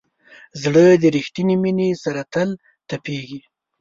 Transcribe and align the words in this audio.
زړه 0.61 0.83
د 1.01 1.03
ریښتینې 1.15 1.55
مینې 1.63 1.89
سره 2.03 2.21
تل 2.33 2.49
تپېږي. 2.89 3.39